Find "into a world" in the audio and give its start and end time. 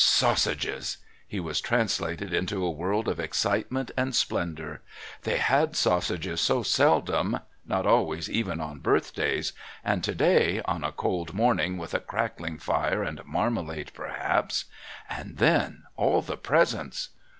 2.33-3.07